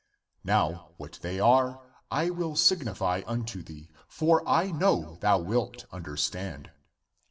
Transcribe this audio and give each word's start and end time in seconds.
Now 0.43 0.93
what 0.97 1.19
they 1.21 1.39
are 1.39 1.79
I 2.09 2.31
will 2.31 2.55
signify 2.55 3.21
unto 3.27 3.61
thee, 3.61 3.91
for 4.07 4.41
I 4.49 4.71
know 4.71 5.17
thou 5.21 5.37
wilt 5.37 5.85
understand. 5.91 6.71